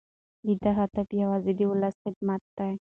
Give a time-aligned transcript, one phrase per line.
[0.45, 2.73] د ده هدف یوازې د ولس خدمت دی.